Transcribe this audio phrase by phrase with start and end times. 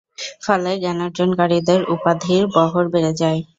[0.43, 3.39] ফলে জ্ঞানার্জনকারীদের উপাধির বহর বেড়ে যায়।